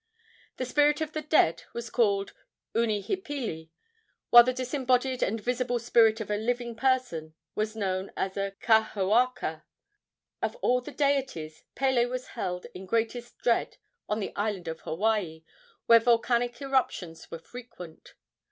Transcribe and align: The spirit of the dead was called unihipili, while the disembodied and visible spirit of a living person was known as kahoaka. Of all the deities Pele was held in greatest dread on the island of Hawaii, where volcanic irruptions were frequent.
The 0.57 0.65
spirit 0.65 0.99
of 0.99 1.13
the 1.13 1.21
dead 1.21 1.61
was 1.73 1.91
called 1.91 2.33
unihipili, 2.73 3.69
while 4.31 4.43
the 4.43 4.51
disembodied 4.51 5.21
and 5.21 5.39
visible 5.39 5.77
spirit 5.77 6.19
of 6.19 6.31
a 6.31 6.37
living 6.37 6.75
person 6.75 7.35
was 7.53 7.75
known 7.75 8.11
as 8.17 8.31
kahoaka. 8.33 9.63
Of 10.41 10.55
all 10.55 10.81
the 10.81 10.89
deities 10.89 11.65
Pele 11.75 12.07
was 12.07 12.29
held 12.29 12.65
in 12.73 12.87
greatest 12.87 13.37
dread 13.37 13.77
on 14.09 14.19
the 14.19 14.33
island 14.35 14.67
of 14.67 14.79
Hawaii, 14.79 15.43
where 15.85 15.99
volcanic 15.99 16.59
irruptions 16.63 17.29
were 17.29 17.37
frequent. 17.37 18.15